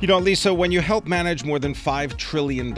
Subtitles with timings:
[0.00, 2.72] You know, Lisa, when you help manage more than $5 trillion,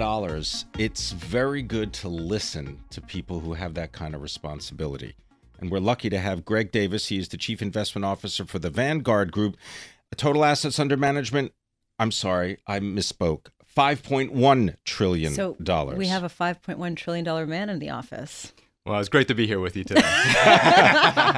[0.79, 5.15] it's very good to listen to people who have that kind of responsibility.
[5.61, 7.09] And we're lucky to have Greg Davis.
[7.09, 9.59] He is the Chief Investment Officer for the Vanguard Group.
[10.17, 11.53] Total assets under management,
[11.99, 13.49] I'm sorry, I misspoke.
[13.77, 15.35] $5.1 trillion.
[15.35, 15.57] So
[15.95, 18.55] we have a $5.1 trillion man in the office.
[18.87, 20.01] Well, it's great to be here with you today.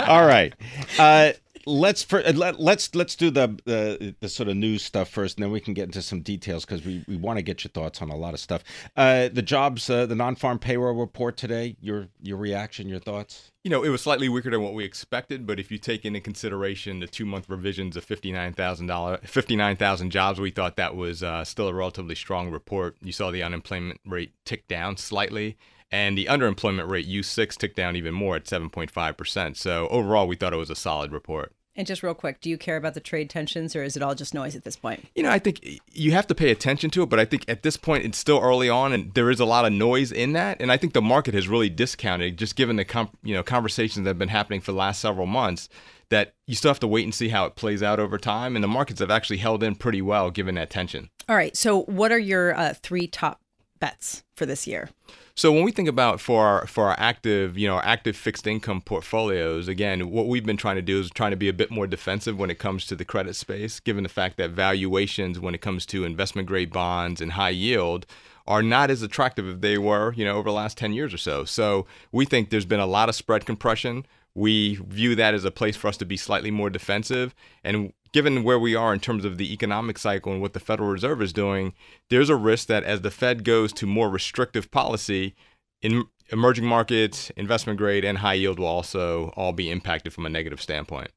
[0.07, 0.55] All right.
[0.97, 1.33] Uh,
[1.67, 5.37] let's for, uh, let, let's let's do the, the the sort of news stuff first,
[5.37, 7.71] and then we can get into some details because we, we want to get your
[7.71, 8.63] thoughts on a lot of stuff.
[8.97, 11.77] Uh, the jobs, uh, the non-farm payroll report today.
[11.81, 13.51] Your your reaction, your thoughts.
[13.65, 16.21] You know, it was slightly weaker than what we expected, but if you take into
[16.21, 21.23] consideration the two-month revisions of fifty-nine thousand dollars, fifty-nine thousand jobs, we thought that was
[21.23, 22.97] uh, still a relatively strong report.
[23.01, 25.57] You saw the unemployment rate tick down slightly,
[25.93, 29.57] and the underemployment rate U6 ticked down even more at 7.5%.
[29.57, 31.53] So overall, we thought it was a solid report.
[31.75, 34.15] And just real quick, do you care about the trade tensions or is it all
[34.15, 35.07] just noise at this point?
[35.15, 37.63] You know, I think you have to pay attention to it, but I think at
[37.63, 40.61] this point it's still early on and there is a lot of noise in that.
[40.61, 44.05] And I think the market has really discounted, just given the com- you know conversations
[44.05, 45.71] that have been happening for the last several months,
[46.11, 48.55] that you still have to wait and see how it plays out over time.
[48.55, 51.09] And the markets have actually held in pretty well given that tension.
[51.27, 51.57] All right.
[51.57, 53.41] So, what are your uh, three top
[53.81, 54.91] bets for this year?
[55.35, 58.47] So when we think about for our, for our active, you know, our active fixed
[58.47, 61.71] income portfolios, again, what we've been trying to do is trying to be a bit
[61.71, 65.55] more defensive when it comes to the credit space, given the fact that valuations when
[65.55, 68.05] it comes to investment grade bonds and high yield
[68.47, 71.19] are not as attractive as they were, you know, over the last 10 years or
[71.19, 71.45] so.
[71.45, 74.05] So we think there's been a lot of spread compression.
[74.35, 77.35] We view that as a place for us to be slightly more defensive.
[77.65, 80.91] And given where we are in terms of the economic cycle and what the Federal
[80.91, 81.73] Reserve is doing,
[82.11, 85.35] there's a risk that as the Fed goes to more restrictive policy,
[85.81, 90.31] in emerging markets, investment grade, and high yield will also all be impacted from a
[90.31, 91.11] negative standpoint.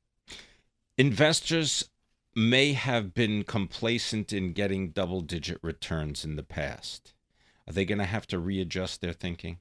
[0.98, 1.90] Investors
[2.36, 7.14] may have been complacent in getting double digit returns in the past.
[7.68, 9.60] Are they going to have to readjust their thinking?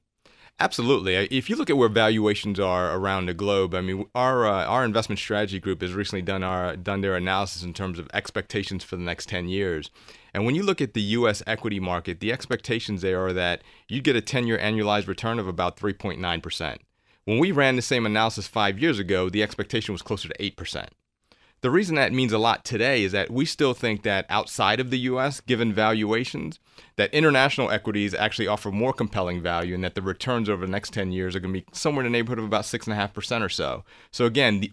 [0.57, 1.15] Absolutely.
[1.15, 4.85] If you look at where valuations are around the globe, I mean, our uh, our
[4.85, 8.95] investment strategy group has recently done our done their analysis in terms of expectations for
[8.95, 9.91] the next 10 years.
[10.33, 14.05] And when you look at the US equity market, the expectations there are that you'd
[14.05, 16.77] get a 10-year annualized return of about 3.9%.
[17.25, 20.87] When we ran the same analysis 5 years ago, the expectation was closer to 8%.
[21.61, 24.89] The reason that means a lot today is that we still think that outside of
[24.89, 26.59] the US, given valuations,
[26.95, 30.93] that international equities actually offer more compelling value and that the returns over the next
[30.93, 33.83] 10 years are going to be somewhere in the neighborhood of about 6.5% or so.
[34.11, 34.71] So again, the,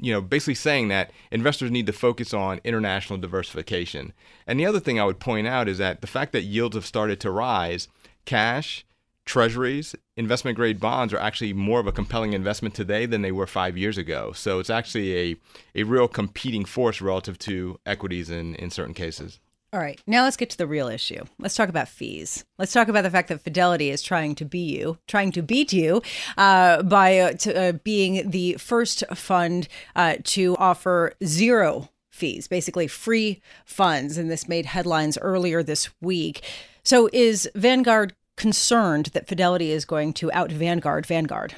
[0.00, 4.12] you know, basically saying that investors need to focus on international diversification.
[4.46, 6.86] And the other thing I would point out is that the fact that yields have
[6.86, 7.88] started to rise,
[8.24, 8.84] cash,
[9.28, 13.46] treasuries, investment grade bonds are actually more of a compelling investment today than they were
[13.46, 14.32] five years ago.
[14.32, 15.36] So it's actually a,
[15.74, 19.38] a real competing force relative to equities in, in certain cases.
[19.70, 21.24] All right, now let's get to the real issue.
[21.38, 22.42] Let's talk about fees.
[22.58, 25.74] Let's talk about the fact that Fidelity is trying to be you, trying to beat
[25.74, 26.00] you
[26.38, 32.86] uh, by uh, to, uh, being the first fund uh, to offer zero fees, basically
[32.86, 34.16] free funds.
[34.16, 36.42] And this made headlines earlier this week.
[36.82, 41.56] So is Vanguard concerned that Fidelity is going to out Vanguard Vanguard?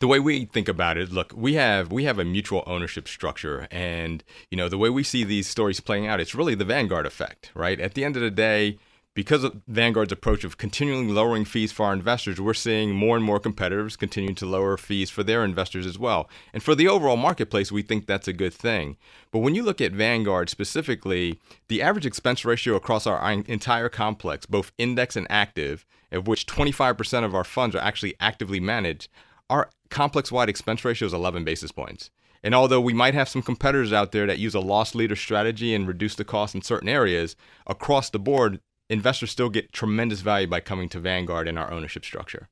[0.00, 3.68] The way we think about it, look, we have we have a mutual ownership structure,
[3.70, 7.06] and you know the way we see these stories playing out, it's really the Vanguard
[7.06, 7.78] effect, right?
[7.80, 8.78] At the end of the day,
[9.14, 13.24] because of Vanguard's approach of continually lowering fees for our investors, we're seeing more and
[13.24, 16.28] more competitors continue to lower fees for their investors as well.
[16.52, 18.96] And for the overall marketplace, we think that's a good thing.
[19.30, 21.38] But when you look at Vanguard specifically,
[21.68, 27.24] the average expense ratio across our entire complex, both index and active, of which 25%
[27.24, 29.08] of our funds are actually actively managed,
[29.48, 32.10] our complex wide expense ratio is 11 basis points.
[32.42, 35.72] And although we might have some competitors out there that use a loss leader strategy
[35.72, 37.36] and reduce the cost in certain areas,
[37.66, 38.60] across the board,
[38.90, 42.48] investors still get tremendous value by coming to Vanguard in our ownership structure.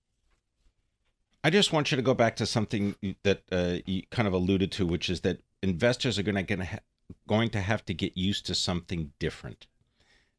[1.44, 2.94] I just want you to go back to something
[3.25, 6.81] that uh, you kind of alluded to, which is that investors are going to
[7.27, 9.67] going to have to get used to something different,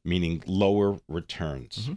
[0.05, 1.79] meaning lower returns.
[1.79, 1.93] Mm-hmm.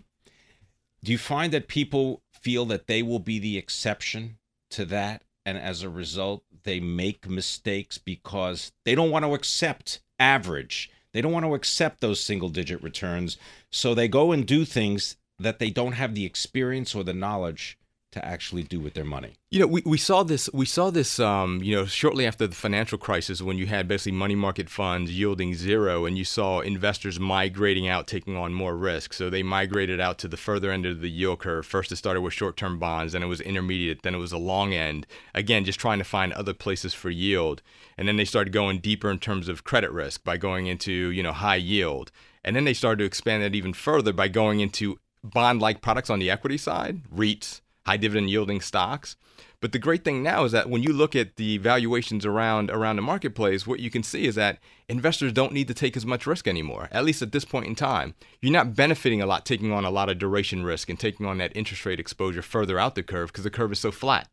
[1.04, 4.38] Do you find that people feel that they will be the exception
[4.76, 10.00] to that, and as a result, they make mistakes because they don't want to accept
[10.18, 10.90] average?
[11.12, 13.38] They don't want to accept those single digit returns,
[13.70, 17.78] so they go and do things that they don't have the experience or the knowledge
[18.16, 19.34] to actually do with their money.
[19.50, 22.54] You know, we, we saw this we saw this um, you know shortly after the
[22.54, 27.20] financial crisis when you had basically money market funds yielding zero and you saw investors
[27.20, 29.12] migrating out taking on more risk.
[29.12, 31.66] So they migrated out to the further end of the yield curve.
[31.66, 34.72] First it started with short-term bonds, then it was intermediate, then it was a long
[34.72, 35.06] end.
[35.34, 37.62] Again, just trying to find other places for yield.
[37.98, 41.22] And then they started going deeper in terms of credit risk by going into, you
[41.22, 42.10] know, high yield.
[42.42, 46.18] And then they started to expand that even further by going into bond-like products on
[46.18, 49.16] the equity side, REITs, high dividend yielding stocks.
[49.60, 52.96] But the great thing now is that when you look at the valuations around around
[52.96, 56.26] the marketplace, what you can see is that investors don't need to take as much
[56.26, 56.88] risk anymore.
[56.92, 59.90] At least at this point in time, you're not benefiting a lot taking on a
[59.90, 63.28] lot of duration risk and taking on that interest rate exposure further out the curve
[63.28, 64.28] because the curve is so flat.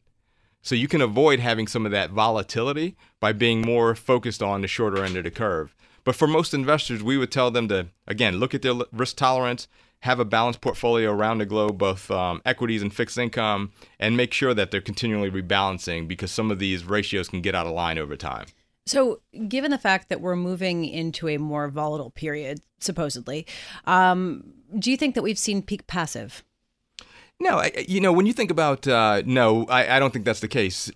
[0.62, 4.68] So you can avoid having some of that volatility by being more focused on the
[4.68, 5.76] shorter end of the curve.
[6.04, 9.68] But for most investors, we would tell them to again look at their risk tolerance,
[10.04, 14.34] have a balanced portfolio around the globe, both um, equities and fixed income, and make
[14.34, 17.98] sure that they're continually rebalancing because some of these ratios can get out of line
[17.98, 18.46] over time.
[18.86, 23.48] So, given the fact that we're moving into a more volatile period, supposedly,
[23.86, 26.44] um, do you think that we've seen peak passive?
[27.40, 30.42] No, I, you know, when you think about uh, no, I, I don't think that's
[30.42, 30.92] the case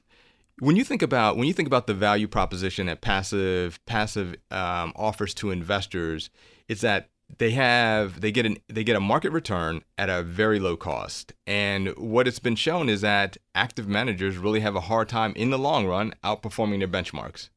[0.60, 4.92] when you think about when you think about the value proposition that passive passive um,
[4.98, 6.30] offers to investors,
[6.68, 10.60] it's that they have they get an they get a market return at a very
[10.60, 11.34] low cost.
[11.46, 15.50] And what it's been shown is that active managers really have a hard time in
[15.50, 17.50] the long run outperforming their benchmarks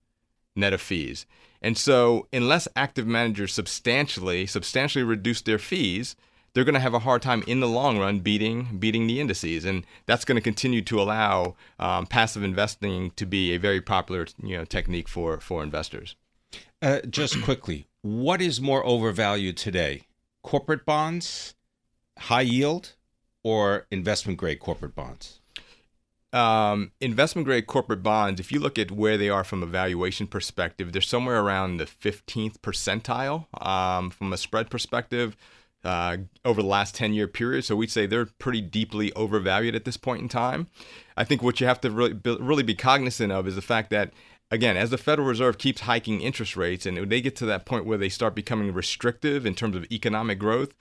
[0.56, 1.26] net of fees.
[1.62, 6.16] And so unless active managers substantially substantially reduce their fees
[6.52, 9.64] they're going to have a hard time in the long run beating beating the indices.
[9.64, 14.26] And that's going to continue to allow um, passive investing to be a very popular
[14.42, 16.16] you know technique for for investors.
[16.82, 20.02] Uh, just quickly what is more overvalued today?
[20.42, 21.54] Corporate bonds,
[22.18, 22.94] high yield,
[23.42, 25.40] or investment grade corporate bonds?
[26.32, 30.26] Um, investment grade corporate bonds, if you look at where they are from a valuation
[30.28, 35.36] perspective, they're somewhere around the 15th percentile um, from a spread perspective
[35.82, 37.64] uh, over the last 10 year period.
[37.64, 40.68] So we'd say they're pretty deeply overvalued at this point in time.
[41.16, 44.12] I think what you have to really, really be cognizant of is the fact that
[44.50, 47.86] again, as the Federal Reserve keeps hiking interest rates and they get to that point
[47.86, 50.74] where they start becoming restrictive in terms of economic growth,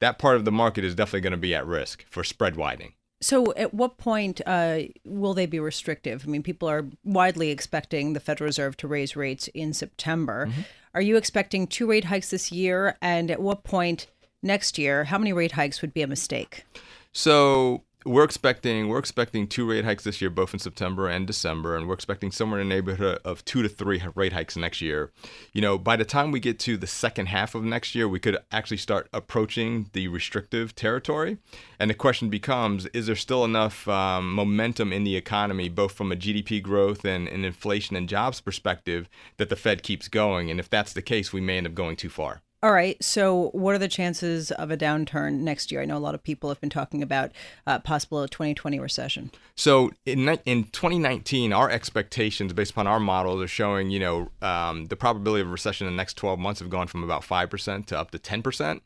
[0.00, 2.92] that part of the market is definitely going to be at risk for spread widening.
[3.22, 6.24] So, at what point uh, will they be restrictive?
[6.26, 10.46] I mean, people are widely expecting the Federal Reserve to raise rates in September.
[10.46, 10.60] Mm-hmm.
[10.94, 12.98] Are you expecting two rate hikes this year?
[13.00, 14.06] And at what point
[14.42, 16.64] next year, how many rate hikes would be a mistake?
[17.12, 21.76] So, we're expecting we're expecting two rate hikes this year, both in September and December,
[21.76, 25.10] and we're expecting somewhere in the neighborhood of two to three rate hikes next year.
[25.52, 28.20] You know, by the time we get to the second half of next year, we
[28.20, 31.38] could actually start approaching the restrictive territory,
[31.80, 36.12] and the question becomes: Is there still enough um, momentum in the economy, both from
[36.12, 40.50] a GDP growth and an inflation and jobs perspective, that the Fed keeps going?
[40.50, 42.42] And if that's the case, we may end up going too far.
[42.62, 43.02] All right.
[43.04, 45.82] So, what are the chances of a downturn next year?
[45.82, 47.32] I know a lot of people have been talking about
[47.66, 49.30] uh, possible 2020 recession.
[49.54, 54.86] So, in in 2019, our expectations based upon our models are showing, you know, um,
[54.86, 57.88] the probability of recession in the next 12 months have gone from about five percent
[57.88, 58.82] to up to 10 percent.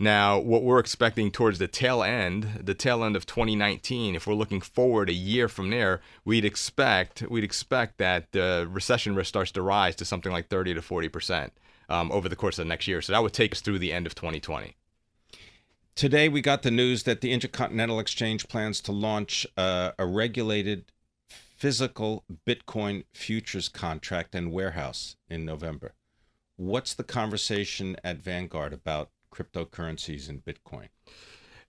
[0.00, 4.34] Now, what we're expecting towards the tail end, the tail end of 2019, if we're
[4.34, 9.52] looking forward a year from there, we'd expect we'd expect that the recession risk starts
[9.52, 11.52] to rise to something like 30 to 40 percent
[11.88, 13.02] um, over the course of the next year.
[13.02, 14.76] So that would take us through the end of 2020.
[15.94, 20.90] Today, we got the news that the Intercontinental Exchange plans to launch uh, a regulated
[21.28, 25.94] physical Bitcoin futures contract and warehouse in November.
[26.56, 30.88] What's the conversation at Vanguard about cryptocurrencies and Bitcoin?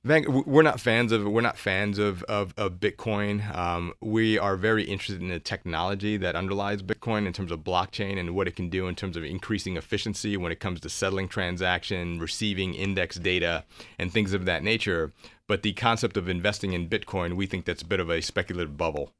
[0.05, 3.55] We're not fans of we're not fans of of, of Bitcoin.
[3.55, 8.19] Um, we are very interested in the technology that underlies Bitcoin in terms of blockchain
[8.19, 11.29] and what it can do in terms of increasing efficiency when it comes to settling
[11.29, 13.63] transaction, receiving index data,
[13.97, 15.13] and things of that nature.
[15.47, 18.77] But the concept of investing in Bitcoin, we think that's a bit of a speculative
[18.77, 19.11] bubble.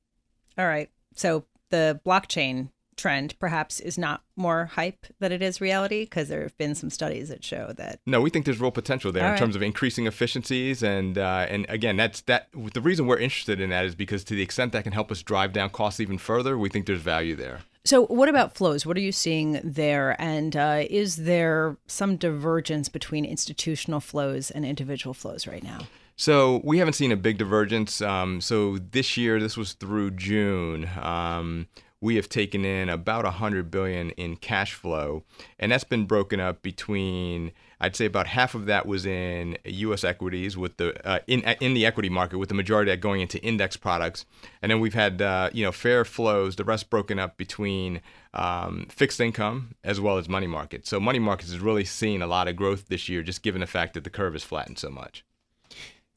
[0.57, 0.89] All right.
[1.15, 6.41] So the blockchain trend perhaps is not more hype than it is reality because there
[6.41, 9.29] have been some studies that show that no we think there's real potential there All
[9.29, 9.39] in right.
[9.39, 13.69] terms of increasing efficiencies and uh, and again that's that the reason we're interested in
[13.69, 16.57] that is because to the extent that can help us drive down costs even further
[16.57, 20.55] we think there's value there so what about flows what are you seeing there and
[20.55, 25.79] uh, is there some divergence between institutional flows and individual flows right now
[26.15, 28.01] so we haven't seen a big divergence.
[28.01, 30.89] Um, so this year, this was through June.
[31.01, 31.67] Um,
[32.03, 35.23] we have taken in about 100 billion in cash flow,
[35.57, 37.53] and that's been broken up between.
[37.79, 40.03] I'd say about half of that was in U.S.
[40.03, 43.21] equities, with the uh, in in the equity market, with the majority of that going
[43.21, 44.25] into index products,
[44.61, 46.57] and then we've had uh, you know fair flows.
[46.57, 48.01] The rest broken up between
[48.33, 50.85] um, fixed income as well as money market.
[50.85, 53.67] So money markets has really seen a lot of growth this year, just given the
[53.67, 55.23] fact that the curve has flattened so much.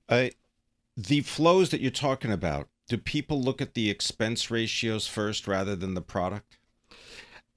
[0.09, 0.31] Uh,
[0.97, 5.75] the flows that you're talking about, do people look at the expense ratios first rather
[5.75, 6.59] than the product?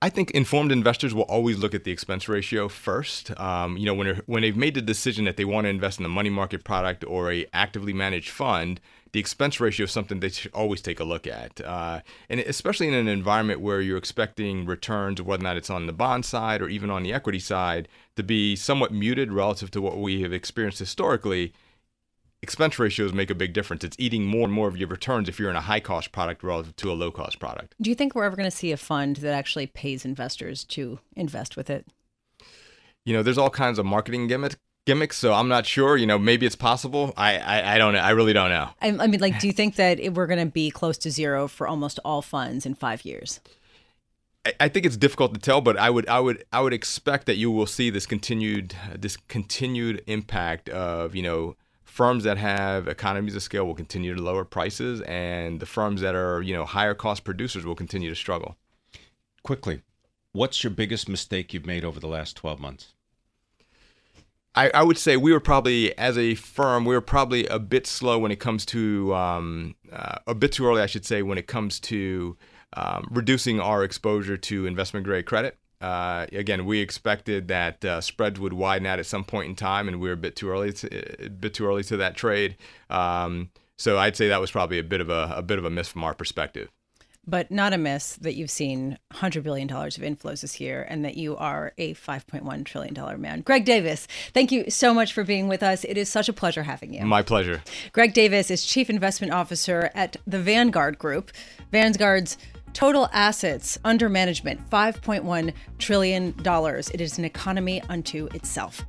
[0.01, 3.38] I think informed investors will always look at the expense ratio first.
[3.38, 6.05] Um, you know, when when they've made the decision that they want to invest in
[6.05, 8.79] a money market product or a actively managed fund,
[9.12, 11.59] the expense ratio is something they should always take a look at.
[11.59, 15.86] Uh, and especially in an environment where you're expecting returns, whether or not it's on
[15.86, 19.81] the bond side or even on the equity side, to be somewhat muted relative to
[19.81, 21.51] what we have experienced historically
[22.41, 23.84] expense ratios make a big difference.
[23.84, 26.43] It's eating more and more of your returns if you're in a high cost product
[26.43, 27.75] relative to a low cost product.
[27.81, 31.00] Do you think we're ever going to see a fund that actually pays investors to
[31.15, 31.88] invest with it?
[33.05, 34.55] You know, there's all kinds of marketing gimmick,
[34.86, 35.98] gimmicks, so I'm not sure.
[35.98, 37.13] You know, maybe it's possible.
[37.17, 38.00] I, I, I don't know.
[38.00, 38.69] I really don't know.
[38.81, 41.12] I, I mean, like, do you think that it, we're going to be close to
[41.12, 43.39] zero for almost all funds in five years?
[44.46, 47.25] I- I think it's difficult to tell, but I would I would I would expect
[47.25, 51.55] that you will see this continued this continued impact of you know
[52.00, 56.15] firms that have economies of scale will continue to lower prices, and the firms that
[56.15, 58.56] are you know higher cost producers will continue to struggle.
[59.44, 59.82] Quickly,
[60.32, 62.94] what's your biggest mistake you've made over the last 12 months?
[64.56, 67.86] I, I would say we were probably, as a firm, we were probably a bit
[67.86, 71.38] slow when it comes to, um, uh, a bit too early, I should say, when
[71.38, 72.38] it comes to
[72.77, 75.58] um, reducing our exposure to investment grade credit.
[75.81, 79.88] Uh, again, we expected that uh, spreads would widen out at some point in time,
[79.88, 82.57] and we were a bit too early, to, a bit too early to that trade.
[82.89, 85.69] Um, so I'd say that was probably a bit of a, a bit of a
[85.69, 86.69] miss from our perspective
[87.29, 91.15] but not a miss that you've seen $100 billion of inflows this year and that
[91.15, 93.41] you are a $5.1 trillion man.
[93.41, 95.83] Greg Davis, thank you so much for being with us.
[95.83, 97.05] It is such a pleasure having you.
[97.05, 97.62] My pleasure.
[97.93, 101.31] Greg Davis is Chief Investment Officer at the Vanguard Group.
[101.71, 102.38] Vanguard's
[102.74, 106.34] total assets under management, $5.1 trillion.
[106.38, 108.86] It is an economy unto itself.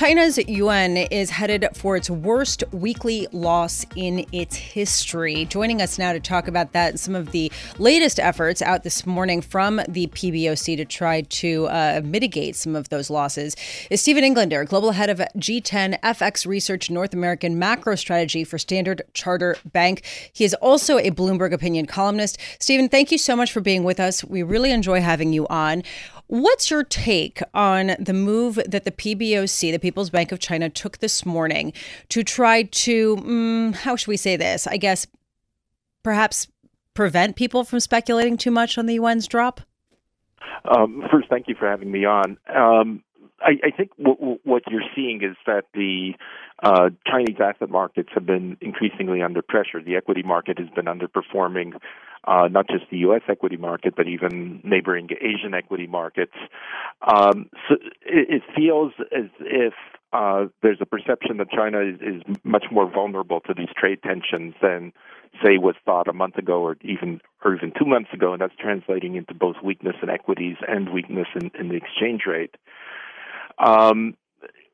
[0.00, 5.44] China's yuan is headed for its worst weekly loss in its history.
[5.44, 9.04] Joining us now to talk about that and some of the latest efforts out this
[9.04, 13.54] morning from the PBOC to try to uh, mitigate some of those losses
[13.90, 19.02] is Stephen Englander, global head of G10 FX Research North American Macro Strategy for Standard
[19.12, 20.02] Charter Bank.
[20.32, 22.38] He is also a Bloomberg opinion columnist.
[22.58, 24.24] Stephen, thank you so much for being with us.
[24.24, 25.82] We really enjoy having you on.
[26.30, 30.98] What's your take on the move that the PBOC, the People's Bank of China, took
[30.98, 31.72] this morning
[32.08, 34.68] to try to, um, how should we say this?
[34.68, 35.08] I guess
[36.04, 36.46] perhaps
[36.94, 39.60] prevent people from speculating too much on the yuan's drop?
[40.64, 42.38] Um, first, thank you for having me on.
[42.48, 43.02] Um,
[43.40, 46.12] I, I, think what you're seeing is that the
[46.62, 49.82] uh, Chinese asset markets have been increasingly under pressure.
[49.82, 51.74] The equity market has been underperforming
[52.24, 53.22] uh, not just the U.S.
[53.28, 56.34] equity market, but even neighboring Asian equity markets.
[57.02, 59.72] Um, so it, it, feels as if
[60.12, 64.54] uh, there's a perception that China is, is, much more vulnerable to these trade tensions
[64.60, 64.92] than,
[65.42, 68.54] say, was thought a month ago or even or even two months ago, and that's
[68.58, 72.54] translating into both weakness in equities and weakness in, in the exchange rate.
[73.58, 74.14] Um,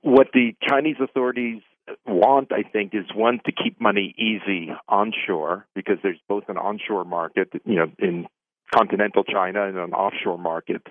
[0.02, 1.62] what the Chinese authorities
[2.07, 7.05] want, I think, is one to keep money easy onshore because there's both an onshore
[7.05, 8.26] market, you know, in
[8.75, 10.83] continental China and an offshore market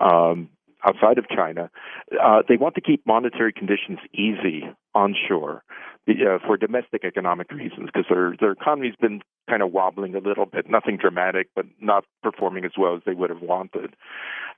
[0.00, 0.48] um,
[0.86, 1.70] outside of China.
[2.12, 4.62] Uh, they want to keep monetary conditions easy
[4.94, 5.62] onshore
[6.08, 10.46] uh, for domestic economic reasons because their their economy's been kind of wobbling a little
[10.46, 13.94] bit, nothing dramatic, but not performing as well as they would have wanted.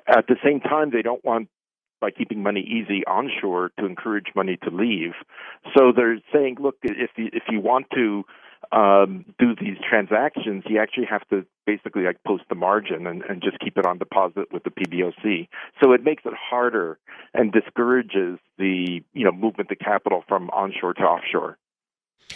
[0.07, 1.49] At the same time, they don't want
[2.01, 5.13] by keeping money easy onshore to encourage money to leave.
[5.77, 8.25] So they're saying, look, if you, if you want to
[8.73, 13.43] um, do these transactions, you actually have to basically like post the margin and, and
[13.43, 15.49] just keep it on deposit with the PBOC.
[15.83, 16.99] So it makes it harder
[17.35, 21.57] and discourages the you know movement of capital from onshore to offshore,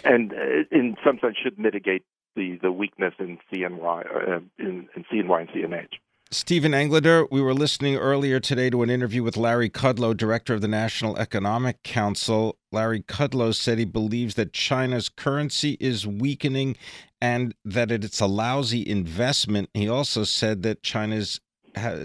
[0.05, 2.05] and uh, in some sense should mitigate
[2.35, 5.89] the, the weakness in CNY uh, in, in CNY and CNH.
[6.33, 10.63] Stephen Englander, we were listening earlier today to an interview with Larry Kudlow, director of
[10.63, 12.57] the National Economic Council.
[12.73, 16.75] Larry Kudlow said he believes that China's currency is weakening
[17.21, 19.69] and that it's a lousy investment.
[19.75, 21.39] He also said that China's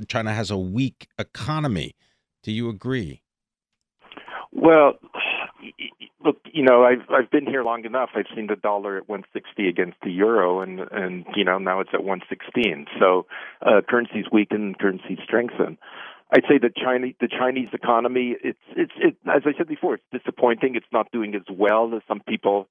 [0.10, 1.96] China has a weak economy.
[2.44, 3.22] Do you agree?
[4.52, 4.96] Well,
[6.58, 8.10] you know, I've I've been here long enough.
[8.16, 11.92] I've seen the dollar at 160 against the euro, and and you know now it's
[11.94, 12.88] at 116.
[13.00, 13.28] So
[13.62, 15.78] uh, currencies weaken, currencies strengthen.
[16.30, 20.04] I'd say the Chinese the Chinese economy it's it's it, as I said before it's
[20.12, 20.76] disappointing.
[20.76, 22.68] It's not doing as well as some people,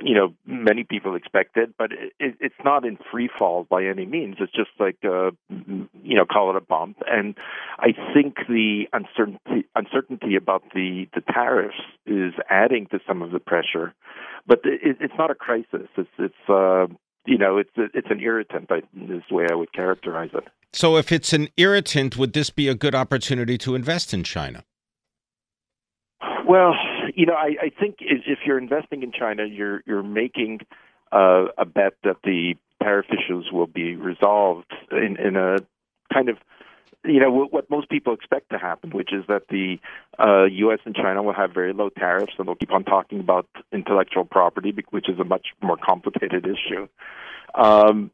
[0.00, 1.74] you know, many people expected.
[1.78, 4.36] But it, it's not in free fall by any means.
[4.40, 6.98] It's just like uh, you know, call it a bump.
[7.06, 7.36] And
[7.78, 13.40] I think the uncertainty uncertainty about the the tariffs is adding to some of the
[13.40, 13.94] pressure.
[14.44, 15.88] But it, it's not a crisis.
[15.96, 16.86] It's it's uh,
[17.28, 18.70] you know it's it's an irritant.
[18.70, 20.44] Is the way I would characterize it.
[20.72, 24.64] So, if it's an irritant, would this be a good opportunity to invest in China?
[26.46, 26.74] Well,
[27.14, 30.60] you know, I, I think if you're investing in China, you're you're making
[31.12, 35.58] uh, a bet that the tariff issues will be resolved in, in a
[36.12, 36.38] kind of
[37.04, 39.78] you know what most people expect to happen, which is that the
[40.18, 40.80] uh, U.S.
[40.84, 44.74] and China will have very low tariffs, and they'll keep on talking about intellectual property,
[44.90, 46.88] which is a much more complicated issue.
[47.54, 48.10] Um,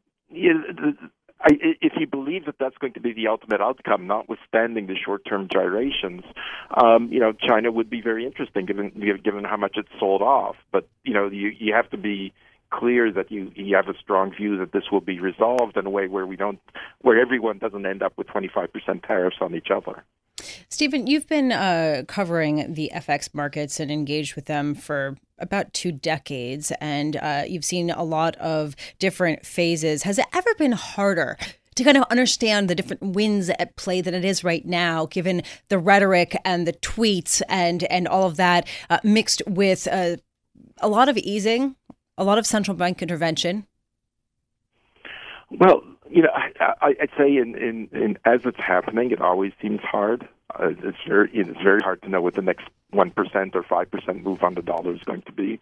[1.47, 6.23] if you believe that that's going to be the ultimate outcome, notwithstanding the short-term gyrations,
[6.75, 8.91] um, you know, China would be very interesting given
[9.23, 10.55] given how much it's sold off.
[10.71, 12.33] But you know, you you have to be
[12.75, 15.89] clear that you you have a strong view that this will be resolved in a
[15.89, 16.59] way where we don't
[17.01, 20.03] where everyone doesn't end up with 25% tariffs on each other.
[20.69, 25.91] Stephen, you've been uh, covering the FX markets and engaged with them for about two
[25.91, 30.03] decades, and uh, you've seen a lot of different phases.
[30.03, 31.37] Has it ever been harder?
[31.75, 35.41] To kind of understand the different winds at play than it is right now, given
[35.67, 40.15] the rhetoric and the tweets and and all of that, uh, mixed with uh,
[40.79, 41.75] a lot of easing,
[42.17, 43.67] a lot of central bank intervention.
[45.51, 46.29] Well, you know,
[46.81, 50.27] I, would say in, in, in as it's happening, it always seems hard.
[50.53, 53.89] Uh, it's very it's very hard to know what the next one percent or five
[53.91, 55.59] percent move on the dollar is going to be.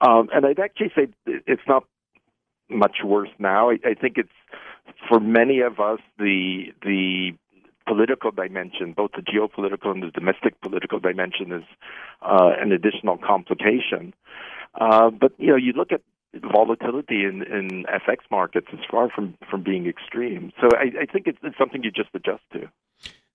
[0.00, 1.84] Um, and I'd actually say it's not
[2.68, 3.70] much worse now.
[3.70, 4.28] I, I think it's
[5.08, 7.32] for many of us the the
[7.86, 11.64] political dimension, both the geopolitical and the domestic political dimension, is
[12.22, 14.12] uh, an additional complication.
[14.80, 16.02] Uh, but you know, you look at
[16.52, 20.52] volatility in, in FX markets it's far from, from being extreme.
[20.60, 22.68] So I, I think it's, it's, something you just adjust to.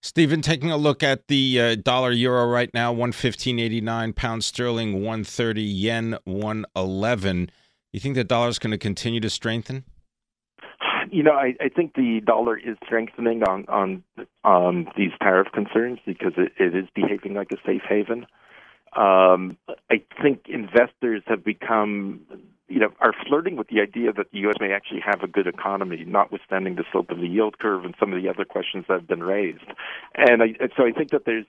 [0.02, 4.14] Stephen, taking a look at the uh, dollar euro right now, one fifteen eighty nine,
[4.14, 7.52] pound sterling one thirty, yen one eleven.
[7.94, 9.84] You think the dollar is going to continue to strengthen?
[11.12, 14.04] You know, I, I think the dollar is strengthening on on
[14.44, 18.26] um, these tariff concerns because it, it is behaving like a safe haven.
[18.94, 19.58] Um,
[19.90, 22.22] I think investors have become
[22.72, 24.56] you know, are flirting with the idea that the U.S.
[24.62, 28.14] may actually have a good economy, notwithstanding the slope of the yield curve and some
[28.14, 29.66] of the other questions that have been raised.
[30.16, 31.46] And, I, so I think that there's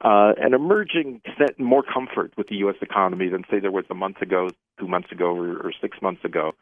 [0.00, 2.76] uh, an emerging set more comfort with the U.S.
[2.80, 4.48] economy than, say, there was a month ago,
[4.80, 6.52] two months ago, or, or six months ago.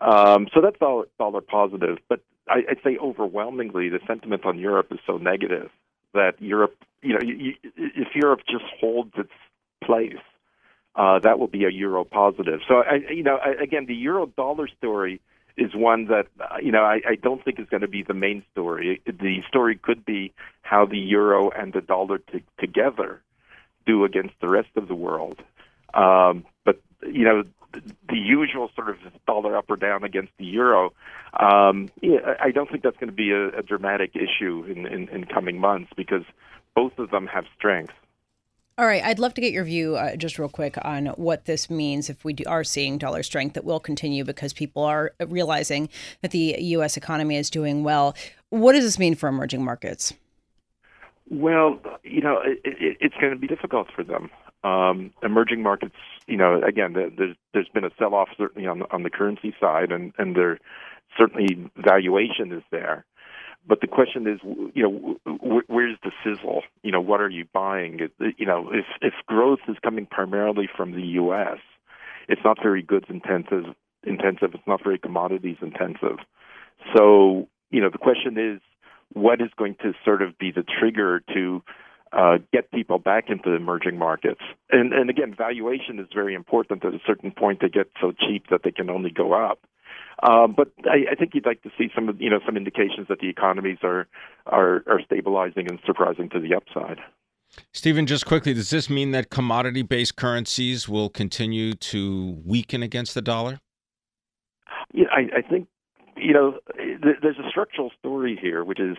[0.00, 1.98] Um, so that's all, all are positive.
[2.08, 5.70] But I, I'd say overwhelmingly, the sentiment on Europe is so negative
[6.14, 9.32] that Europe, you know, if Europe just holds its
[9.84, 10.16] place,
[10.96, 12.60] uh, that will be a euro positive.
[12.68, 15.20] So, I, you know, I, again, the euro dollar story
[15.56, 18.14] is one that uh, you know I, I don't think is going to be the
[18.14, 19.00] main story.
[19.06, 23.22] The story could be how the euro and the dollar t- together
[23.86, 25.38] do against the rest of the world.
[25.92, 30.44] Um, but you know, the, the usual sort of dollar up or down against the
[30.44, 30.92] euro.
[31.38, 35.08] Um, yeah, I don't think that's going to be a, a dramatic issue in, in,
[35.08, 36.22] in coming months because
[36.74, 37.92] both of them have strength.
[38.76, 41.70] All right, I'd love to get your view uh, just real quick on what this
[41.70, 45.88] means if we do, are seeing dollar strength that will continue because people are realizing
[46.22, 46.96] that the U.S.
[46.96, 48.16] economy is doing well.
[48.50, 50.12] What does this mean for emerging markets?
[51.30, 54.28] Well, you know, it, it, it's going to be difficult for them.
[54.64, 55.94] Um, emerging markets,
[56.26, 60.12] you know, again, there's there's been a sell-off certainly on on the currency side, and
[60.18, 60.58] and there
[61.18, 63.04] certainly valuation is there.
[63.66, 64.40] But the question is,
[64.74, 65.16] you know,
[65.68, 66.62] where's the sizzle?
[66.82, 68.00] You know, what are you buying?
[68.38, 71.58] You know, if if growth is coming primarily from the U.S.,
[72.28, 73.74] it's not very goods intensive.
[74.02, 74.50] intensive.
[74.54, 76.18] It's not very commodities intensive.
[76.94, 78.60] So, you know, the question is,
[79.12, 81.62] what is going to sort of be the trigger to
[82.16, 84.40] uh, get people back into the emerging markets?
[84.70, 86.84] And, and again, valuation is very important.
[86.84, 89.60] At a certain point, they get so cheap that they can only go up.
[90.22, 93.18] Um, but I, I think you'd like to see some, you know, some indications that
[93.18, 94.06] the economies are
[94.46, 96.98] are, are stabilizing and surprising to the upside.
[97.72, 103.14] Stephen, just quickly, does this mean that commodity based currencies will continue to weaken against
[103.14, 103.60] the dollar?
[104.92, 105.68] Yeah, I, I think
[106.16, 108.96] you know there's a structural story here, which is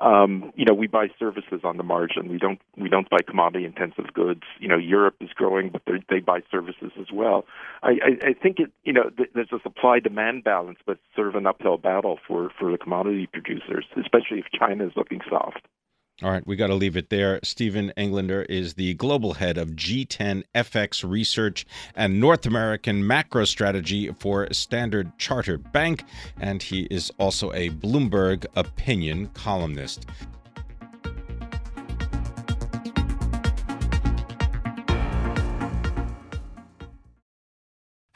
[0.00, 2.28] um, you know we buy services on the margin.
[2.28, 4.42] We don't we don't buy commodity intensive goods.
[4.60, 7.46] You know Europe is growing, but they buy services as well.
[7.82, 11.28] I, I, I think it you know th- there's a supply demand balance, but sort
[11.28, 15.62] of an uphill battle for for the commodity producers, especially if China is looking soft.
[16.20, 17.38] All right, we got to leave it there.
[17.44, 24.10] Stephen Englander is the global head of G10 FX research and North American macro strategy
[24.18, 26.02] for Standard Chartered Bank,
[26.40, 30.06] and he is also a Bloomberg opinion columnist.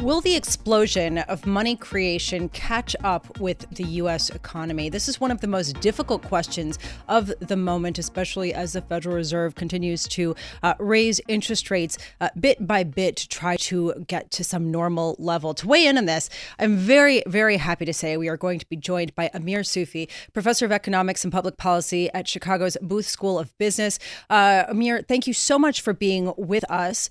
[0.00, 4.30] Will the explosion of money creation catch up with the U.S.
[4.30, 4.88] economy?
[4.88, 9.14] This is one of the most difficult questions of the moment, especially as the Federal
[9.14, 14.30] Reserve continues to uh, raise interest rates uh, bit by bit to try to get
[14.32, 15.54] to some normal level.
[15.54, 18.66] To weigh in on this, I'm very, very happy to say we are going to
[18.66, 23.38] be joined by Amir Sufi, professor of economics and public policy at Chicago's Booth School
[23.38, 23.98] of Business.
[24.28, 27.08] Uh, Amir, thank you so much for being with us.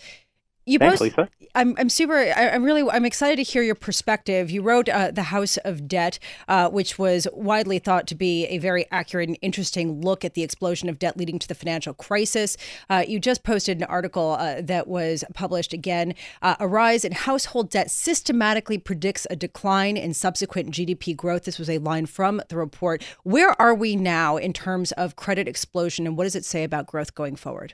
[0.65, 1.29] You Thanks, both, Lisa.
[1.55, 2.15] I'm, I'm super.
[2.15, 2.87] I, am really.
[2.87, 4.51] I'm excited to hear your perspective.
[4.51, 8.59] You wrote uh, the House of Debt, uh, which was widely thought to be a
[8.59, 12.57] very accurate and interesting look at the explosion of debt leading to the financial crisis.
[12.91, 16.13] Uh, you just posted an article uh, that was published again.
[16.43, 21.45] Uh, a rise in household debt systematically predicts a decline in subsequent GDP growth.
[21.45, 23.03] This was a line from the report.
[23.23, 26.85] Where are we now in terms of credit explosion, and what does it say about
[26.85, 27.73] growth going forward?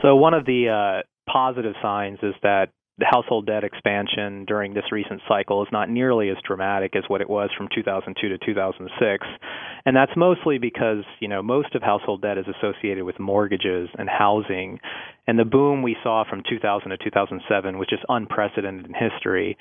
[0.00, 4.92] So one of the uh, positive signs is that the household debt expansion during this
[4.92, 9.26] recent cycle is not nearly as dramatic as what it was from 2002 to 2006
[9.86, 14.08] and that's mostly because you know most of household debt is associated with mortgages and
[14.08, 14.78] housing.
[15.26, 19.56] And the boom we saw from 2000 to 2007 was just unprecedented in history.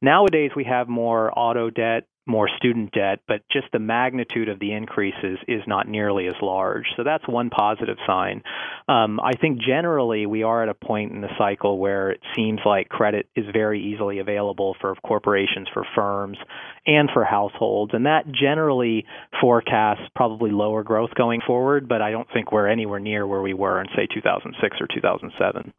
[0.00, 4.72] Nowadays we have more auto debt more student debt, but just the magnitude of the
[4.72, 6.84] increases is not nearly as large.
[6.96, 8.42] So that's one positive sign.
[8.88, 12.60] Um, I think generally we are at a point in the cycle where it seems
[12.64, 16.38] like credit is very easily available for corporations, for firms,
[16.86, 17.92] and for households.
[17.92, 19.04] And that generally
[19.40, 23.54] forecasts probably lower growth going forward, but I don't think we're anywhere near where we
[23.54, 25.72] were in, say, 2006 or 2007.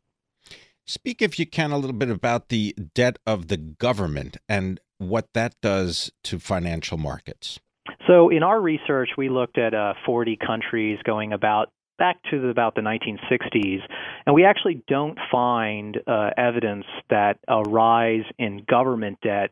[0.85, 5.27] Speak, if you can, a little bit about the debt of the government and what
[5.33, 7.59] that does to financial markets.
[8.07, 12.47] So, in our research, we looked at uh, 40 countries going about back to the,
[12.47, 13.79] about the 1960s,
[14.25, 19.51] and we actually don't find uh, evidence that a rise in government debt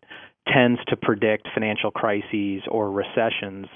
[0.51, 3.67] tends to predict financial crises or recessions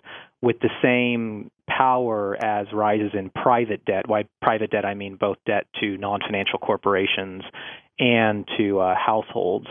[0.41, 4.07] with the same power as rises in private debt.
[4.07, 7.43] By private debt, I mean both debt to non financial corporations
[7.99, 9.67] and to uh, households.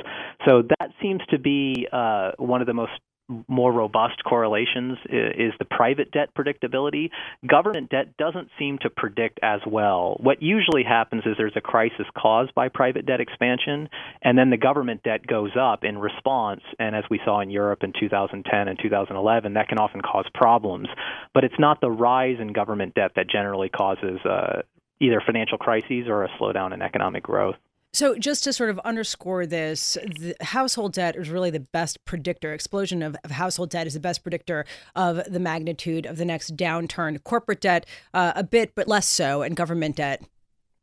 [0.46, 2.92] So that seems to be uh, one of the most
[3.48, 7.08] more robust correlations is the private debt predictability.
[7.48, 10.18] Government debt doesn't seem to predict as well.
[10.20, 13.88] What usually happens is there's a crisis caused by private debt expansion,
[14.22, 16.60] and then the government debt goes up in response.
[16.78, 20.88] And as we saw in Europe in 2010 and 2011, that can often cause problems.
[21.32, 24.62] But it's not the rise in government debt that generally causes uh,
[25.00, 27.56] either financial crises or a slowdown in economic growth.
[27.94, 29.96] So, just to sort of underscore this,
[30.40, 32.52] household debt is really the best predictor.
[32.52, 36.56] Explosion of, of, household debt is the best predictor of the magnitude of the next
[36.56, 37.22] downturn.
[37.22, 40.24] Corporate debt, uh, a bit, but less so, and government debt,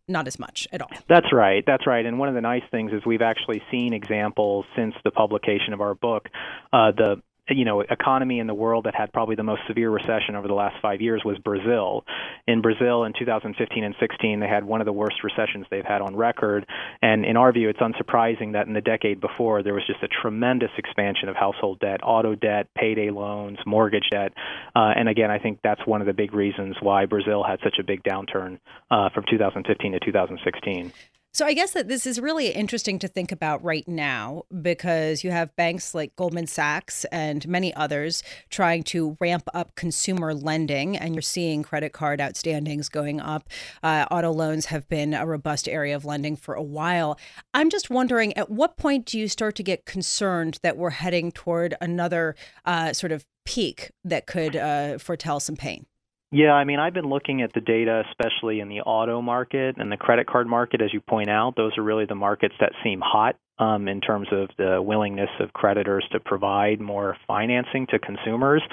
[0.07, 0.89] not as much at all.
[1.09, 1.65] That's right.
[1.67, 2.05] That's right.
[2.05, 5.81] And one of the nice things is we've actually seen examples since the publication of
[5.81, 6.29] our book.
[6.71, 10.35] Uh, the you know economy in the world that had probably the most severe recession
[10.35, 12.05] over the last five years was Brazil.
[12.47, 16.01] In Brazil in 2015 and 16, they had one of the worst recessions they've had
[16.01, 16.65] on record.
[17.01, 20.07] And in our view, it's unsurprising that in the decade before there was just a
[20.07, 24.33] tremendous expansion of household debt, auto debt, payday loans, mortgage debt.
[24.75, 27.77] Uh, and again, I think that's one of the big reasons why Brazil had such
[27.79, 28.59] a big downturn
[28.89, 30.91] uh, from 2015 to 2016.
[31.33, 35.31] So I guess that this is really interesting to think about right now because you
[35.31, 41.15] have banks like Goldman Sachs and many others trying to ramp up consumer lending, and
[41.15, 43.47] you're seeing credit card outstandings going up.
[43.81, 47.17] Uh, auto loans have been a robust area of lending for a while.
[47.53, 51.31] I'm just wondering, at what point do you start to get concerned that we're heading
[51.31, 55.85] toward another uh, sort of peak that could uh, foretell some pain?
[56.33, 59.91] Yeah, I mean, I've been looking at the data, especially in the auto market and
[59.91, 61.55] the credit card market, as you point out.
[61.57, 65.51] Those are really the markets that seem hot um, in terms of the willingness of
[65.51, 68.63] creditors to provide more financing to consumers.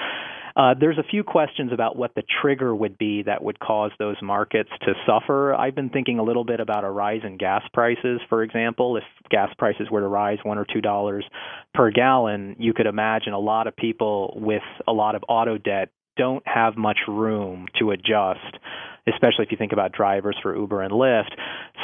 [0.55, 4.17] Uh, there's a few questions about what the trigger would be that would cause those
[4.21, 5.53] markets to suffer.
[5.53, 8.97] I've been thinking a little bit about a rise in gas prices, for example.
[8.97, 11.25] If gas prices were to rise one or two dollars
[11.73, 15.89] per gallon, you could imagine a lot of people with a lot of auto debt
[16.19, 18.59] don't have much room to adjust,
[19.07, 21.31] especially if you think about drivers for Uber and Lyft.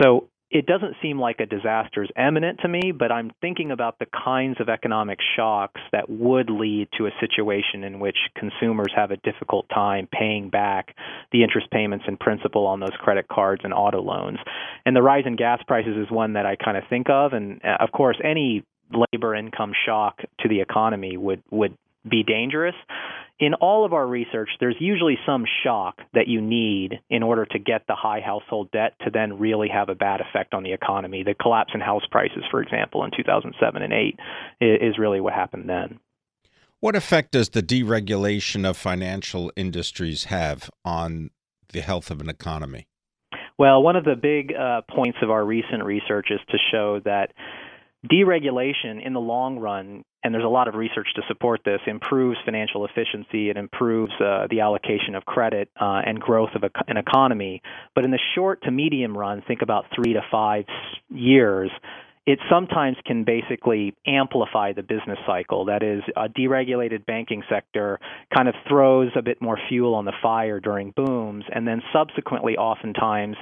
[0.01, 3.97] So it doesn't seem like a disaster is imminent to me, but I'm thinking about
[3.97, 9.11] the kinds of economic shocks that would lead to a situation in which consumers have
[9.11, 10.95] a difficult time paying back
[11.31, 14.37] the interest payments and principal on those credit cards and auto loans.
[14.85, 17.33] And the rise in gas prices is one that I kind of think of.
[17.33, 21.75] And uh, of course, any labor income shock to the economy would would
[22.07, 22.75] be dangerous
[23.39, 27.59] in all of our research, there's usually some shock that you need in order to
[27.59, 31.23] get the high household debt to then really have a bad effect on the economy.
[31.23, 34.19] The collapse in house prices, for example, in 2007 and 8
[34.61, 35.99] is really what happened then.
[36.79, 41.31] What effect does the deregulation of financial industries have on
[41.73, 42.87] the health of an economy?
[43.57, 47.33] Well, one of the big uh, points of our recent research is to show that
[48.11, 52.39] deregulation in the long run and there's a lot of research to support this, improves
[52.45, 57.61] financial efficiency, it improves uh, the allocation of credit uh, and growth of an economy.
[57.93, 60.65] But in the short to medium run, think about three to five
[61.09, 61.69] years,
[62.25, 65.65] it sometimes can basically amplify the business cycle.
[65.65, 67.99] That is, a deregulated banking sector
[68.35, 72.57] kind of throws a bit more fuel on the fire during booms, and then subsequently,
[72.57, 73.35] oftentimes,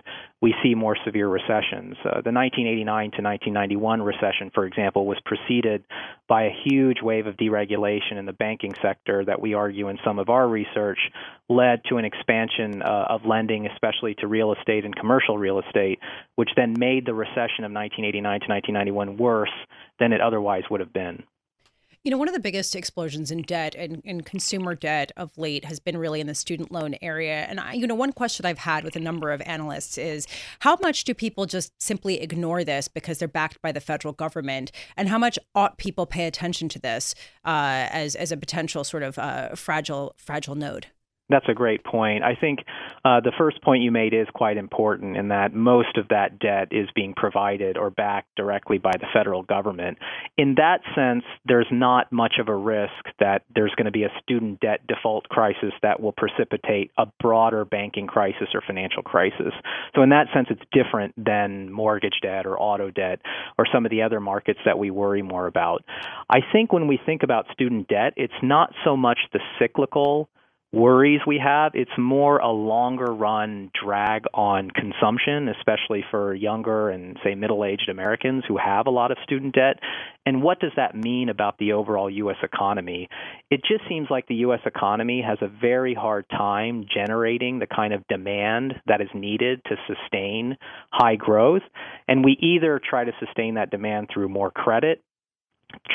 [0.44, 1.96] we see more severe recessions.
[2.04, 5.86] Uh, the 1989 to 1991 recession, for example, was preceded
[6.28, 10.20] by a huge wave of deregulation in the banking sector that we argue in some
[10.20, 11.00] of our research
[11.48, 16.00] led to an expansion uh, of lending, especially to real estate and commercial real estate,
[16.36, 19.50] which then made the recession of 1989 to 1991 worse
[19.98, 21.24] than it otherwise would have been.
[22.04, 25.64] You know, one of the biggest explosions in debt and, and consumer debt of late
[25.64, 27.46] has been really in the student loan area.
[27.48, 30.28] And I, you know, one question I've had with a number of analysts is
[30.60, 34.74] how much do people just simply ignore this because they're backed by the federal government,
[34.98, 39.04] and how much ought people pay attention to this uh, as as a potential sort
[39.04, 40.88] of uh, fragile fragile node?
[41.30, 42.24] That's a great point.
[42.24, 42.60] I think
[43.06, 46.68] uh, the first point you made is quite important in that most of that debt
[46.72, 49.98] is being provided or backed directly by the federal government.
[50.38, 54.12] In that sense, there's not much of a risk that there's going to be a
[54.22, 59.54] student debt default crisis that will precipitate a broader banking crisis or financial crisis.
[59.96, 63.22] So, in that sense, it's different than mortgage debt or auto debt
[63.58, 65.86] or some of the other markets that we worry more about.
[66.30, 70.28] I think when we think about student debt, it's not so much the cyclical
[70.74, 71.74] worries we have.
[71.76, 77.90] It's more a longer run drag on consumption, especially for younger and, say, middle aged
[77.90, 79.80] Americans who have a lot of student debt.
[80.26, 82.38] And what does that mean about the overall U.S.
[82.42, 83.08] economy?
[83.52, 84.62] It just seems like the U.S.
[84.66, 89.76] economy has a very hard time generating the kind of demand that is needed to
[89.88, 90.58] sustain
[90.92, 91.62] high growth.
[92.08, 95.04] And we either try to sustain that demand through more credit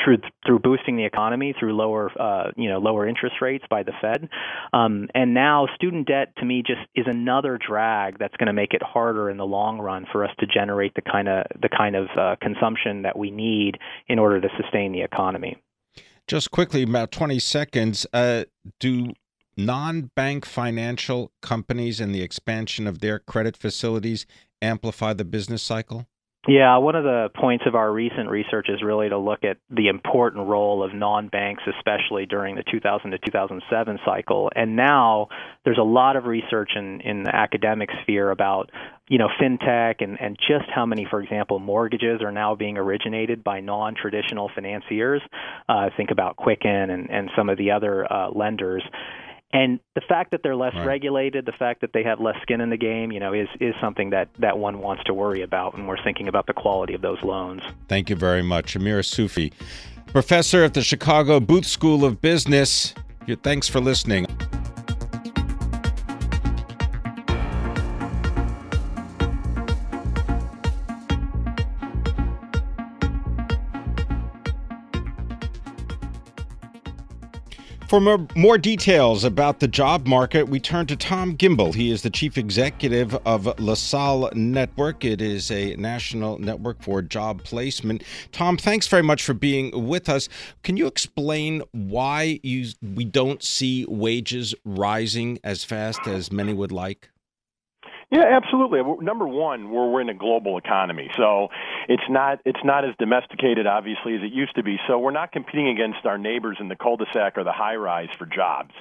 [0.03, 3.91] through through boosting the economy through lower uh, you know lower interest rates by the
[4.01, 4.29] Fed,
[4.73, 8.73] um, and now student debt to me just is another drag that's going to make
[8.73, 11.95] it harder in the long run for us to generate the kind of the kind
[11.95, 15.57] of uh, consumption that we need in order to sustain the economy.
[16.27, 18.05] Just quickly, about twenty seconds.
[18.13, 18.45] Uh,
[18.79, 19.13] do
[19.57, 24.25] non-bank financial companies and the expansion of their credit facilities
[24.61, 26.07] amplify the business cycle?
[26.47, 29.89] Yeah, one of the points of our recent research is really to look at the
[29.89, 34.49] important role of non-banks, especially during the 2000 to 2007 cycle.
[34.55, 35.27] And now
[35.65, 38.71] there's a lot of research in, in the academic sphere about,
[39.09, 43.43] you know, fintech and, and just how many, for example, mortgages are now being originated
[43.43, 45.21] by non-traditional financiers.
[45.67, 48.83] Uh, think about Quicken and, and some of the other uh, lenders.
[49.51, 50.85] And the fact that they're less right.
[50.85, 53.73] regulated, the fact that they have less skin in the game, you know, is is
[53.81, 57.01] something that that one wants to worry about when we're thinking about the quality of
[57.01, 57.61] those loans.
[57.87, 59.51] Thank you very much, Amir Sufi,
[60.07, 62.93] professor at the Chicago Booth School of Business.
[63.43, 64.25] Thanks for listening.
[77.89, 81.73] For more, more, details about the job market, we turn to Tom Gimbel.
[81.73, 85.03] He is the chief executive of LaSalle Network.
[85.03, 88.03] It is a national network for job placement.
[88.31, 90.29] Tom, thanks very much for being with us.
[90.61, 96.71] Can you explain why you we don't see wages rising as fast as many would
[96.71, 97.09] like?
[98.11, 98.81] Yeah, absolutely.
[99.05, 101.49] Number one, we're, we're in a global economy, so
[101.87, 104.77] it's not it's not as domesticated, obviously, as it used to be.
[104.87, 108.25] So we're not competing against our neighbors in the cul-de-sac or the high rise for
[108.25, 108.71] jobs.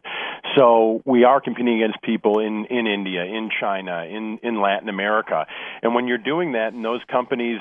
[0.56, 5.46] So we are competing against people in in India, in China, in in Latin America,
[5.82, 7.60] and when you're doing that, and those companies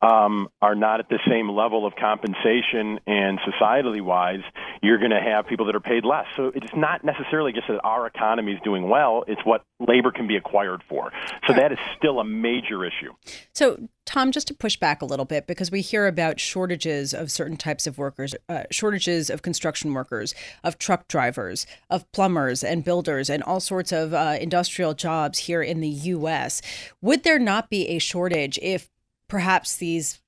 [0.00, 4.44] um, are not at the same level of compensation and societally wise,
[4.82, 6.26] you're going to have people that are paid less.
[6.36, 10.28] So it's not necessarily just that our economy is doing well; it's what labor can
[10.28, 11.07] be acquired for.
[11.46, 13.12] So that is still a major issue.
[13.52, 17.30] So, Tom, just to push back a little bit, because we hear about shortages of
[17.30, 22.84] certain types of workers, uh, shortages of construction workers, of truck drivers, of plumbers and
[22.84, 26.62] builders, and all sorts of uh, industrial jobs here in the U.S.
[27.02, 28.90] Would there not be a shortage if
[29.28, 30.20] perhaps these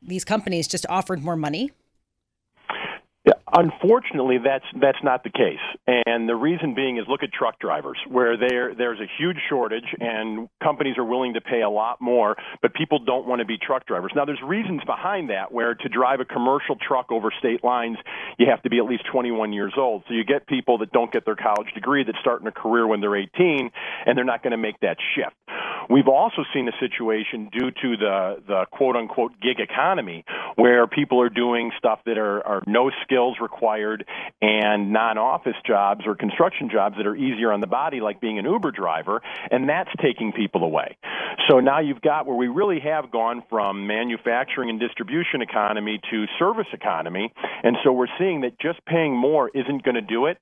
[0.00, 1.72] these companies just offered more money?
[3.52, 7.98] Unfortunately, that's that's not the case, and the reason being is look at truck drivers,
[8.08, 12.36] where there there's a huge shortage, and companies are willing to pay a lot more,
[12.60, 14.12] but people don't want to be truck drivers.
[14.14, 17.96] Now, there's reasons behind that, where to drive a commercial truck over state lines,
[18.38, 20.04] you have to be at least 21 years old.
[20.08, 22.86] So you get people that don't get their college degree that start in a career
[22.86, 23.70] when they're 18,
[24.06, 25.34] and they're not going to make that shift.
[25.90, 30.24] We've also seen a situation due to the the quote unquote gig economy,
[30.56, 34.04] where people are doing stuff that are, are no skills required
[34.40, 38.44] and non-office jobs or construction jobs that are easier on the body, like being an
[38.44, 40.96] Uber driver, and that's taking people away.
[41.48, 46.26] So now you've got where we really have gone from manufacturing and distribution economy to
[46.38, 50.38] service economy, and so we're seeing that just paying more isn't going to do it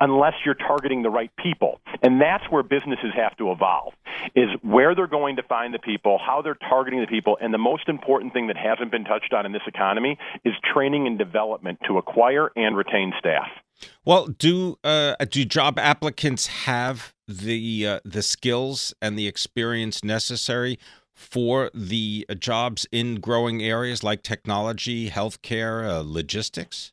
[0.00, 3.92] unless you're targeting the right people, and that's where businesses have to evolve.
[4.34, 7.58] Is where they're going to find the people, how they're targeting the people, and the
[7.58, 11.78] most important thing that hasn't been touched on in this economy is training and development
[11.86, 13.48] to acquire hire and retain staff.
[14.04, 20.78] Well, do uh, do job applicants have the uh, the skills and the experience necessary
[21.14, 26.92] for the jobs in growing areas like technology, healthcare, uh, logistics?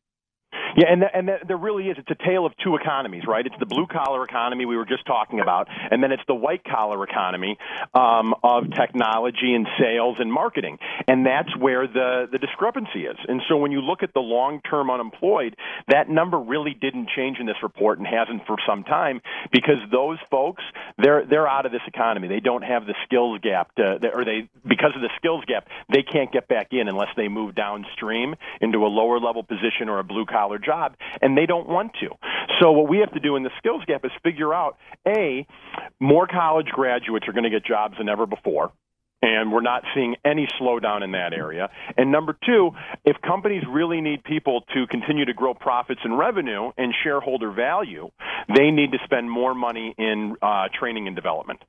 [0.76, 1.98] Yeah, and and there really is.
[2.00, 3.46] It's a tale of two economies, right?
[3.46, 6.64] It's the blue collar economy we were just talking about, and then it's the white
[6.64, 7.58] collar economy
[7.94, 13.18] um, of technology and sales and marketing, and that's where the the discrepancy is.
[13.28, 15.56] And so when you look at the long term unemployed,
[15.90, 20.18] that number really didn't change in this report and hasn't for some time because those
[20.32, 20.64] folks
[20.98, 22.28] they're they're out of this economy.
[22.28, 26.02] They don't have the skills gap, to, or they because of the skills gap, they
[26.02, 30.04] can't get back in unless they move downstream into a lower level position or a
[30.04, 32.10] blue collar job, and they don't want to.
[32.60, 35.46] So what we have to do in the skills gap is figure out a
[36.00, 38.72] more college graduates are going to get jobs than ever before
[39.24, 41.70] and we're not seeing any slowdown in that area.
[41.98, 42.72] And number two,
[43.06, 48.12] if companies really need people to continue to grow profits and revenue and shareholder value,
[48.54, 51.64] they need to spend more money in uh, training and development.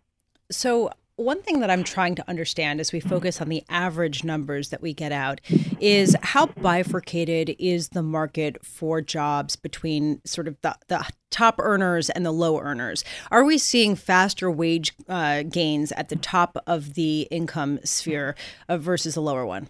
[0.50, 4.70] So one thing that I'm trying to understand as we focus on the average numbers
[4.70, 5.40] that we get out
[5.80, 12.10] is how bifurcated is the market for jobs between sort of the, the top earners
[12.10, 13.04] and the low earners?
[13.30, 18.34] Are we seeing faster wage uh, gains at the top of the income sphere
[18.68, 19.68] uh, versus the lower one?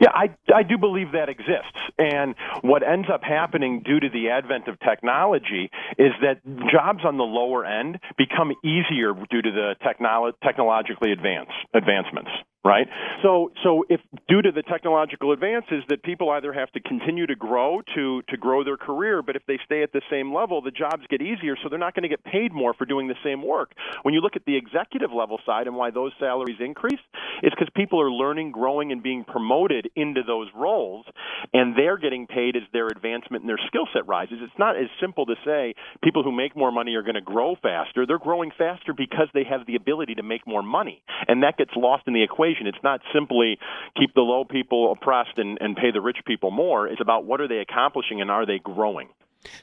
[0.00, 1.78] Yeah, I, I do believe that exists.
[1.98, 7.16] And what ends up happening due to the advent of technology is that jobs on
[7.16, 12.30] the lower end become easier due to the technolo- technologically advance, advancements
[12.64, 12.86] right?
[13.22, 17.34] So, so if due to the technological advances that people either have to continue to
[17.34, 20.70] grow to to grow their career, but if they stay at the same level, the
[20.70, 23.42] jobs get easier, so they're not going to get paid more for doing the same
[23.46, 23.72] work.
[24.02, 27.00] When you look at the executive level side and why those salaries increase,
[27.42, 31.06] it's because people are learning, growing, and being promoted into those roles,
[31.54, 34.38] and they're getting paid as their advancement and their skill set rises.
[34.42, 37.56] It's not as simple to say people who make more money are going to grow
[37.62, 38.04] faster.
[38.06, 41.72] They're growing faster because they have the ability to make more money, and that gets
[41.74, 42.66] lost in the equation equation.
[42.66, 43.58] It's not simply
[43.98, 46.86] keep the low people oppressed and, and pay the rich people more.
[46.86, 49.08] It's about what are they accomplishing and are they growing.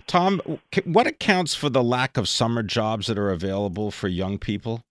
[0.08, 0.42] Tom,
[0.86, 4.82] what accounts for the lack of summer jobs that are available for young people?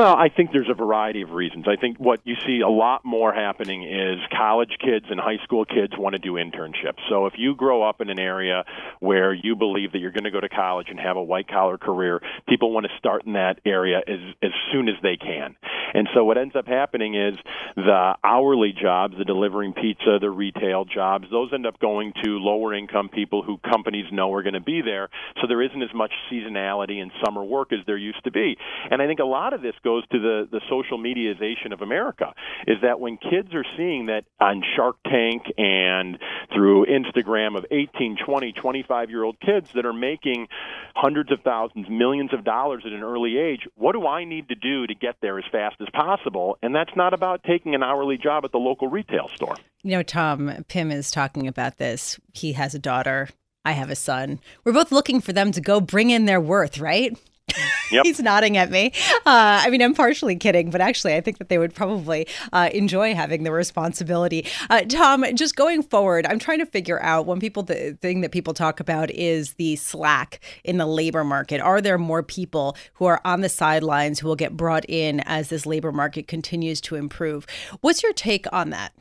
[0.00, 1.66] Well, I think there's a variety of reasons.
[1.68, 5.66] I think what you see a lot more happening is college kids and high school
[5.66, 7.00] kids want to do internships.
[7.10, 8.64] So if you grow up in an area
[9.00, 11.76] where you believe that you're going to go to college and have a white collar
[11.76, 15.54] career, people want to start in that area as as soon as they can.
[15.92, 17.34] And so what ends up happening is
[17.76, 22.72] the hourly jobs, the delivering pizza, the retail jobs, those end up going to lower
[22.72, 25.10] income people who companies know are going to be there.
[25.42, 28.56] So there isn't as much seasonality and summer work as there used to be.
[28.90, 32.32] And I think a lot of this goes to the, the social mediaization of America
[32.66, 36.18] is that when kids are seeing that on Shark Tank and
[36.54, 40.48] through Instagram of 18, 20, 25 year old kids that are making
[40.94, 44.54] hundreds of thousands, millions of dollars at an early age, what do I need to
[44.54, 46.58] do to get there as fast as possible?
[46.62, 49.56] And that's not about taking an hourly job at the local retail store.
[49.82, 52.20] You know, Tom Pim is talking about this.
[52.32, 53.28] He has a daughter.
[53.64, 54.40] I have a son.
[54.64, 57.16] We're both looking for them to go bring in their worth, right?
[57.90, 58.06] Yep.
[58.06, 58.92] He's nodding at me.
[59.26, 62.70] Uh, I mean, I'm partially kidding, but actually, I think that they would probably uh,
[62.72, 64.46] enjoy having the responsibility.
[64.70, 68.30] Uh, Tom, just going forward, I'm trying to figure out when people, the thing that
[68.30, 71.60] people talk about is the slack in the labor market.
[71.60, 75.48] Are there more people who are on the sidelines who will get brought in as
[75.48, 77.44] this labor market continues to improve?
[77.80, 78.92] What's your take on that?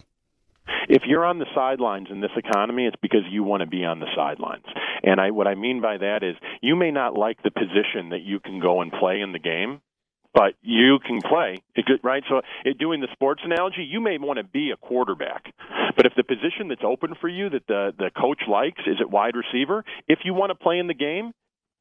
[0.87, 3.99] If you're on the sidelines in this economy, it's because you want to be on
[3.99, 4.65] the sidelines.
[5.03, 8.21] And I, what I mean by that is you may not like the position that
[8.21, 9.81] you can go and play in the game,
[10.33, 11.57] but you can play
[12.03, 12.41] right so
[12.77, 15.45] doing the sports analogy you may want to be a quarterback
[15.95, 19.09] but if the position that's open for you that the the coach likes is at
[19.09, 21.33] wide receiver if you want to play in the game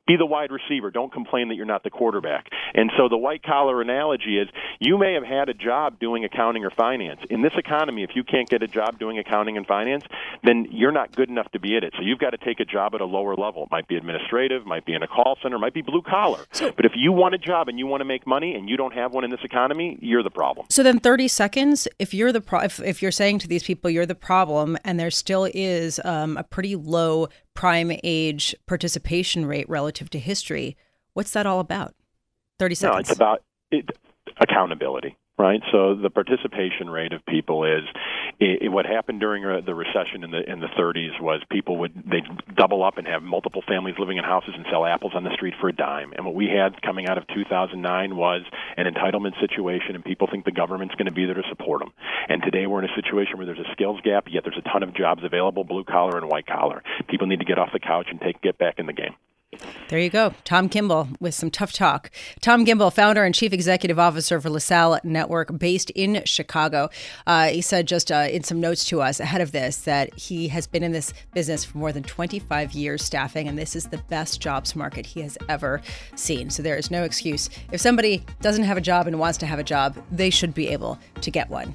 [0.08, 0.90] be the wide receiver.
[0.90, 2.48] Don't complain that you're not the quarterback.
[2.74, 4.48] And so the white collar analogy is
[4.80, 7.20] you may have had a job doing accounting or finance.
[7.30, 10.04] In this economy, if you can't get a job doing accounting and finance,
[10.42, 11.92] then you're not good enough to be at it.
[11.96, 13.64] So you've got to take a job at a lower level.
[13.64, 16.46] It might be administrative, might be in a call center, might be blue collar.
[16.52, 18.76] So, but if you want a job and you want to make money and you
[18.76, 20.66] don't have one in this economy, you're the problem.
[20.70, 23.90] So then 30 seconds, if you're the pro- if, if you're saying to these people
[23.90, 27.28] you're the problem and there still is um, a pretty low
[27.58, 30.76] prime age participation rate relative to history.
[31.14, 31.92] What's that all about?
[32.60, 32.94] 30 seconds.
[32.94, 33.42] No, it's about
[33.72, 33.90] it,
[34.36, 35.62] accountability right?
[35.70, 37.84] So the participation rate of people is
[38.40, 41.94] it, what happened during uh, the recession in the in the 30s was people would
[41.94, 42.22] they
[42.54, 45.54] double up and have multiple families living in houses and sell apples on the street
[45.60, 46.12] for a dime.
[46.16, 48.42] And what we had coming out of 2009 was
[48.76, 51.92] an entitlement situation, and people think the government's going to be there to support them.
[52.28, 54.82] And today we're in a situation where there's a skills gap, yet there's a ton
[54.82, 56.82] of jobs available, blue collar and white collar.
[57.08, 59.14] People need to get off the couch and take get back in the game.
[59.88, 60.34] There you go.
[60.44, 62.10] Tom Gimbel with some tough talk.
[62.42, 66.90] Tom Gimbel, founder and chief executive officer for LaSalle Network, based in Chicago.
[67.26, 70.48] Uh, he said just uh, in some notes to us ahead of this that he
[70.48, 73.98] has been in this business for more than 25 years staffing, and this is the
[74.10, 75.80] best jobs market he has ever
[76.14, 76.50] seen.
[76.50, 77.48] So there is no excuse.
[77.72, 80.68] If somebody doesn't have a job and wants to have a job, they should be
[80.68, 81.74] able to get one.